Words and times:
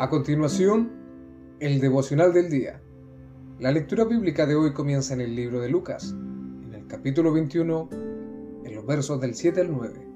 A 0.00 0.08
continuación, 0.08 0.92
el 1.58 1.80
devocional 1.80 2.32
del 2.32 2.48
día. 2.50 2.80
La 3.58 3.72
lectura 3.72 4.04
bíblica 4.04 4.46
de 4.46 4.54
hoy 4.54 4.72
comienza 4.72 5.12
en 5.12 5.20
el 5.20 5.34
libro 5.34 5.58
de 5.58 5.68
Lucas, 5.68 6.12
en 6.12 6.72
el 6.72 6.86
capítulo 6.86 7.32
21, 7.32 7.88
en 8.64 8.74
los 8.76 8.86
versos 8.86 9.20
del 9.20 9.34
7 9.34 9.60
al 9.60 9.72
9. 9.72 10.08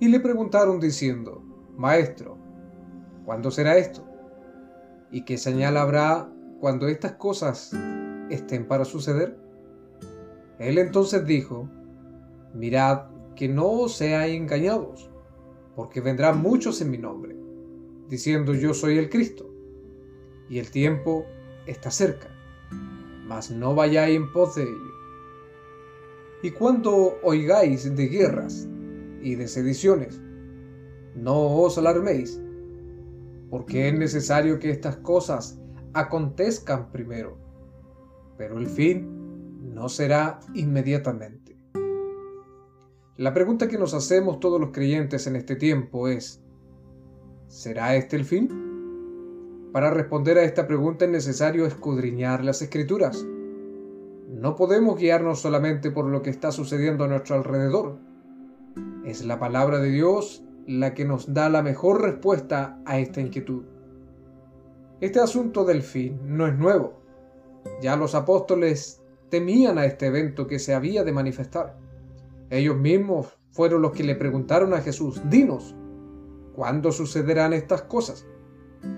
Y 0.00 0.08
le 0.08 0.20
preguntaron 0.20 0.80
diciendo, 0.80 1.42
Maestro, 1.78 2.36
¿cuándo 3.24 3.50
será 3.50 3.78
esto? 3.78 4.06
¿Y 5.10 5.24
qué 5.24 5.38
señal 5.38 5.78
habrá 5.78 6.30
cuando 6.60 6.88
estas 6.88 7.12
cosas 7.12 7.74
estén 8.28 8.68
para 8.68 8.84
suceder? 8.84 9.38
Él 10.58 10.76
entonces 10.76 11.24
dijo, 11.24 11.70
Mirad 12.52 13.06
que 13.34 13.48
no 13.48 13.66
os 13.66 13.96
seáis 13.96 14.36
engañados, 14.36 15.08
porque 15.74 16.02
vendrán 16.02 16.42
muchos 16.42 16.82
en 16.82 16.90
mi 16.90 16.98
nombre 16.98 17.47
diciendo 18.08 18.54
yo 18.54 18.74
soy 18.74 18.98
el 18.98 19.08
Cristo, 19.08 19.48
y 20.48 20.58
el 20.58 20.70
tiempo 20.70 21.26
está 21.66 21.90
cerca, 21.90 22.28
mas 23.26 23.50
no 23.50 23.74
vayáis 23.74 24.16
en 24.16 24.32
pos 24.32 24.54
de 24.54 24.62
ello. 24.62 24.92
Y 26.42 26.50
cuando 26.52 27.18
oigáis 27.22 27.94
de 27.94 28.06
guerras 28.06 28.68
y 29.20 29.34
de 29.34 29.48
sediciones, 29.48 30.20
no 31.14 31.56
os 31.56 31.76
alarméis, 31.76 32.40
porque 33.50 33.88
es 33.88 33.94
necesario 33.94 34.58
que 34.58 34.70
estas 34.70 34.96
cosas 34.98 35.58
acontezcan 35.92 36.90
primero, 36.92 37.36
pero 38.36 38.58
el 38.58 38.68
fin 38.68 39.74
no 39.74 39.88
será 39.88 40.40
inmediatamente. 40.54 41.58
La 43.16 43.34
pregunta 43.34 43.66
que 43.66 43.78
nos 43.78 43.94
hacemos 43.94 44.38
todos 44.38 44.60
los 44.60 44.70
creyentes 44.70 45.26
en 45.26 45.34
este 45.34 45.56
tiempo 45.56 46.06
es, 46.06 46.40
¿Será 47.48 47.96
este 47.96 48.16
el 48.16 48.26
fin? 48.26 49.70
Para 49.72 49.90
responder 49.90 50.36
a 50.36 50.42
esta 50.42 50.66
pregunta 50.66 51.06
es 51.06 51.10
necesario 51.10 51.64
escudriñar 51.64 52.44
las 52.44 52.60
escrituras. 52.60 53.26
No 54.28 54.54
podemos 54.54 54.98
guiarnos 54.98 55.40
solamente 55.40 55.90
por 55.90 56.04
lo 56.04 56.20
que 56.20 56.28
está 56.28 56.52
sucediendo 56.52 57.04
a 57.04 57.08
nuestro 57.08 57.36
alrededor. 57.36 57.96
Es 59.06 59.24
la 59.24 59.38
palabra 59.38 59.78
de 59.78 59.90
Dios 59.90 60.44
la 60.66 60.92
que 60.92 61.06
nos 61.06 61.32
da 61.32 61.48
la 61.48 61.62
mejor 61.62 62.02
respuesta 62.02 62.78
a 62.84 62.98
esta 62.98 63.22
inquietud. 63.22 63.64
Este 65.00 65.18
asunto 65.18 65.64
del 65.64 65.80
fin 65.80 66.20
no 66.26 66.46
es 66.46 66.54
nuevo. 66.54 67.00
Ya 67.80 67.96
los 67.96 68.14
apóstoles 68.14 69.00
temían 69.30 69.78
a 69.78 69.86
este 69.86 70.08
evento 70.08 70.46
que 70.46 70.58
se 70.58 70.74
había 70.74 71.02
de 71.02 71.12
manifestar. 71.12 71.78
Ellos 72.50 72.76
mismos 72.76 73.38
fueron 73.52 73.80
los 73.80 73.92
que 73.92 74.04
le 74.04 74.16
preguntaron 74.16 74.74
a 74.74 74.82
Jesús, 74.82 75.22
dinos, 75.30 75.74
¿Cuándo 76.58 76.90
sucederán 76.90 77.52
estas 77.52 77.82
cosas? 77.82 78.26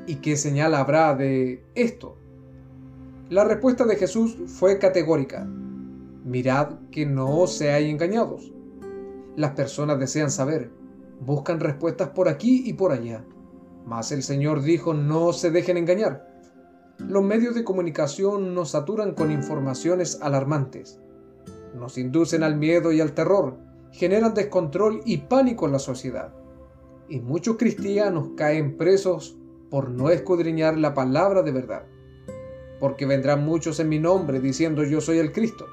¿Y 0.06 0.14
qué 0.22 0.38
señal 0.38 0.74
habrá 0.74 1.14
de 1.14 1.62
esto? 1.74 2.16
La 3.28 3.44
respuesta 3.44 3.84
de 3.84 3.96
Jesús 3.96 4.38
fue 4.46 4.78
categórica. 4.78 5.44
Mirad 6.24 6.78
que 6.90 7.04
no 7.04 7.40
os 7.40 7.58
seáis 7.58 7.90
engañados. 7.90 8.50
Las 9.36 9.50
personas 9.50 9.98
desean 9.98 10.30
saber, 10.30 10.70
buscan 11.20 11.60
respuestas 11.60 12.08
por 12.08 12.30
aquí 12.30 12.62
y 12.64 12.72
por 12.72 12.92
allá. 12.92 13.26
Mas 13.84 14.10
el 14.10 14.22
Señor 14.22 14.62
dijo, 14.62 14.94
no 14.94 15.34
se 15.34 15.50
dejen 15.50 15.76
engañar. 15.76 16.26
Los 16.96 17.22
medios 17.22 17.54
de 17.54 17.64
comunicación 17.64 18.54
nos 18.54 18.70
saturan 18.70 19.12
con 19.12 19.30
informaciones 19.30 20.18
alarmantes. 20.22 20.98
Nos 21.74 21.98
inducen 21.98 22.42
al 22.42 22.56
miedo 22.56 22.90
y 22.90 23.02
al 23.02 23.12
terror, 23.12 23.58
generan 23.90 24.32
descontrol 24.32 25.02
y 25.04 25.18
pánico 25.18 25.66
en 25.66 25.72
la 25.72 25.78
sociedad 25.78 26.39
y 27.10 27.20
muchos 27.20 27.56
cristianos 27.56 28.30
caen 28.36 28.76
presos 28.76 29.36
por 29.68 29.90
no 29.90 30.10
escudriñar 30.10 30.78
la 30.78 30.94
palabra 30.94 31.42
de 31.42 31.50
verdad. 31.50 31.84
Porque 32.78 33.04
vendrán 33.04 33.44
muchos 33.44 33.80
en 33.80 33.88
mi 33.88 33.98
nombre 33.98 34.40
diciendo 34.40 34.84
yo 34.84 35.00
soy 35.00 35.18
el 35.18 35.32
Cristo. 35.32 35.66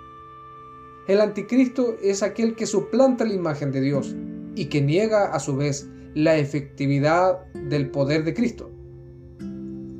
El 1.07 1.21
anticristo 1.21 1.95
es 2.01 2.23
aquel 2.23 2.55
que 2.55 2.65
suplanta 2.65 3.23
la 3.23 3.33
imagen 3.33 3.71
de 3.71 3.81
Dios 3.81 4.13
y 4.55 4.65
que 4.65 4.81
niega 4.81 5.31
a 5.31 5.39
su 5.39 5.55
vez 5.55 5.87
la 6.15 6.35
efectividad 6.35 7.45
del 7.53 7.91
poder 7.91 8.23
de 8.25 8.33
Cristo. 8.33 8.71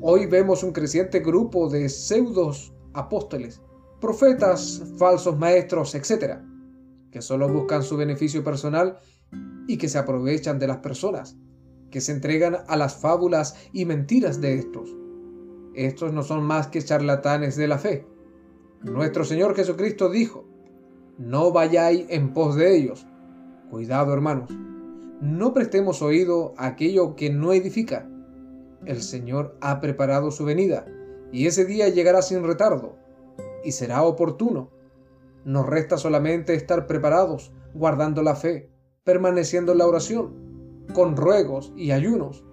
Hoy 0.00 0.26
vemos 0.26 0.62
un 0.62 0.72
creciente 0.72 1.20
grupo 1.20 1.68
de 1.70 1.88
pseudos 1.88 2.72
apóstoles, 2.92 3.62
profetas, 4.00 4.82
falsos 4.98 5.38
maestros, 5.38 5.94
etc., 5.94 6.38
que 7.10 7.22
solo 7.22 7.48
buscan 7.48 7.82
su 7.82 7.96
beneficio 7.96 8.44
personal 8.44 8.98
y 9.66 9.78
que 9.78 9.88
se 9.88 9.98
aprovechan 9.98 10.58
de 10.58 10.66
las 10.66 10.78
personas, 10.78 11.36
que 11.90 12.00
se 12.00 12.12
entregan 12.12 12.58
a 12.66 12.76
las 12.76 12.96
fábulas 12.96 13.56
y 13.72 13.84
mentiras 13.84 14.40
de 14.40 14.54
estos. 14.54 14.94
Estos 15.74 16.12
no 16.12 16.22
son 16.22 16.42
más 16.42 16.68
que 16.68 16.82
charlatanes 16.82 17.56
de 17.56 17.68
la 17.68 17.78
fe. 17.78 18.06
Nuestro 18.82 19.24
Señor 19.24 19.54
Jesucristo 19.54 20.08
dijo, 20.08 20.44
no 21.18 21.52
vayáis 21.52 22.06
en 22.08 22.32
pos 22.32 22.56
de 22.56 22.76
ellos. 22.76 23.06
Cuidado 23.70 24.12
hermanos, 24.12 24.50
no 25.20 25.52
prestemos 25.52 26.00
oído 26.00 26.54
a 26.56 26.66
aquello 26.66 27.16
que 27.16 27.30
no 27.30 27.52
edifica. 27.52 28.08
El 28.86 29.02
Señor 29.02 29.56
ha 29.60 29.80
preparado 29.80 30.30
su 30.30 30.44
venida, 30.44 30.86
y 31.32 31.46
ese 31.46 31.64
día 31.64 31.88
llegará 31.88 32.22
sin 32.22 32.44
retardo, 32.44 32.96
y 33.64 33.72
será 33.72 34.02
oportuno. 34.04 34.70
Nos 35.44 35.66
resta 35.66 35.98
solamente 35.98 36.54
estar 36.54 36.86
preparados, 36.86 37.52
guardando 37.74 38.22
la 38.22 38.36
fe, 38.36 38.70
permaneciendo 39.08 39.72
en 39.72 39.78
la 39.78 39.86
oración, 39.86 40.34
con 40.92 41.16
ruegos 41.16 41.72
y 41.74 41.92
ayunos. 41.92 42.44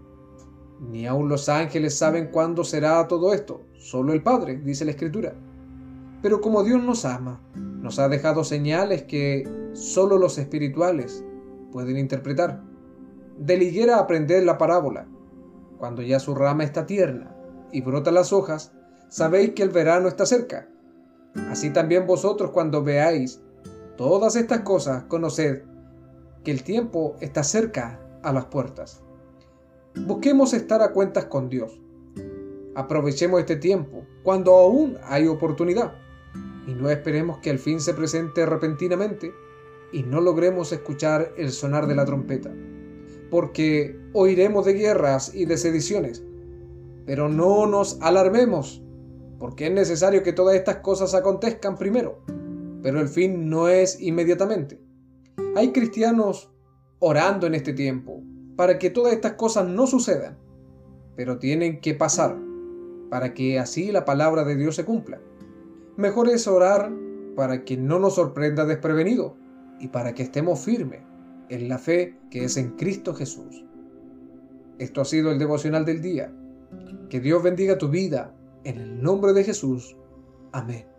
Ni 0.80 1.06
aun 1.06 1.28
los 1.28 1.50
ángeles 1.50 1.98
saben 1.98 2.30
cuándo 2.32 2.64
será 2.64 3.06
todo 3.10 3.34
esto, 3.34 3.64
solo 3.74 4.14
el 4.14 4.24
Padre, 4.24 4.62
dice 4.64 4.86
la 4.86 4.92
Escritura. 4.92 5.36
Pero 6.22 6.40
como 6.40 6.64
Dios 6.64 6.82
nos 6.82 7.04
ama, 7.04 7.42
nos 7.56 8.00
ha 8.00 8.08
dejado 8.08 8.46
señales 8.46 9.04
que 9.04 9.44
solo 9.74 10.18
los 10.18 10.38
espirituales 10.38 11.26
pueden 11.74 11.98
interpretar. 11.98 12.62
De 13.38 13.58
liguera 13.58 14.00
aprender 14.00 14.46
la 14.46 14.58
parábola. 14.58 15.08
Cuando 15.78 16.04
ya 16.04 16.22
su 16.22 16.36
rama 16.36 16.64
está 16.64 16.86
tierna 16.86 17.36
y 17.74 17.82
brotan 17.82 18.14
las 18.14 18.32
hojas, 18.32 18.72
sabéis 19.10 19.50
que 19.56 19.64
el 19.64 19.72
verano 19.72 20.08
está 20.08 20.26
cerca. 20.26 20.70
Así 21.50 21.72
también 21.72 22.08
vosotros 22.08 22.52
cuando 22.52 22.82
veáis 22.82 23.42
todas 23.98 24.38
estas 24.38 24.62
cosas, 24.62 25.04
conoced 25.10 25.75
que 26.46 26.52
el 26.52 26.64
tiempo 26.64 27.16
está 27.20 27.44
cerca 27.44 28.00
a 28.24 28.32
las 28.32 28.46
puertas. 28.46 29.02
Busquemos 30.06 30.54
estar 30.54 30.82
a 30.84 30.94
cuentas 30.94 31.26
con 31.26 31.50
Dios. 31.50 31.82
Aprovechemos 32.76 33.40
este 33.40 33.56
tiempo 33.56 34.06
cuando 34.24 34.54
aún 34.54 34.98
hay 35.04 35.28
oportunidad 35.28 35.96
y 36.68 36.74
no 36.74 36.90
esperemos 36.90 37.40
que 37.40 37.50
el 37.50 37.58
fin 37.58 37.82
se 37.82 37.96
presente 37.96 38.46
repentinamente 38.46 39.34
y 39.92 40.04
no 40.04 40.22
logremos 40.22 40.72
escuchar 40.72 41.34
el 41.36 41.52
sonar 41.52 41.88
de 41.88 41.96
la 41.96 42.06
trompeta, 42.06 42.54
porque 43.32 44.00
oiremos 44.14 44.66
de 44.66 44.74
guerras 44.74 45.34
y 45.34 45.46
de 45.46 45.58
sediciones, 45.58 46.24
pero 47.06 47.28
no 47.28 47.66
nos 47.66 48.00
alarmemos, 48.02 48.84
porque 49.40 49.68
es 49.68 49.72
necesario 49.72 50.22
que 50.22 50.34
todas 50.34 50.56
estas 50.56 50.78
cosas 50.78 51.16
acontezcan 51.16 51.76
primero, 51.76 52.20
pero 52.84 53.00
el 53.00 53.08
fin 53.08 53.50
no 53.50 53.68
es 53.68 54.00
inmediatamente. 54.00 54.84
Hay 55.56 55.72
cristianos 55.72 56.51
orando 57.00 57.47
en 57.47 57.56
este 57.56 57.73
tiempo 57.73 58.22
para 58.56 58.79
que 58.79 58.90
todas 58.90 59.13
estas 59.13 59.34
cosas 59.34 59.68
no 59.68 59.88
sucedan, 59.88 60.38
pero 61.16 61.38
tienen 61.38 61.81
que 61.81 61.94
pasar 61.94 62.38
para 63.09 63.34
que 63.34 63.59
así 63.59 63.91
la 63.91 64.06
palabra 64.06 64.44
de 64.44 64.56
Dios 64.56 64.75
se 64.75 64.85
cumpla. 64.85 65.22
Mejor 65.97 66.29
es 66.29 66.47
orar 66.47 66.91
para 67.35 67.63
que 67.63 67.78
no 67.78 68.00
nos 68.00 68.16
sorprenda 68.16 68.66
desprevenido 68.66 69.38
y 69.79 69.90
para 69.90 70.13
que 70.13 70.23
estemos 70.23 70.59
firmes 70.59 71.01
en 71.50 71.70
la 71.70 71.78
fe 71.78 72.17
que 72.31 72.46
es 72.46 72.58
en 72.58 72.72
Cristo 72.72 73.14
Jesús. 73.14 73.66
Esto 74.79 75.02
ha 75.02 75.05
sido 75.05 75.31
el 75.31 75.40
devocional 75.40 75.85
del 75.85 76.02
día. 76.02 76.34
Que 77.09 77.20
Dios 77.20 77.41
bendiga 77.43 77.78
tu 77.78 77.88
vida 77.88 78.35
en 78.64 78.79
el 78.79 79.02
nombre 79.02 79.31
de 79.34 79.43
Jesús. 79.43 79.96
Amén. 80.52 80.95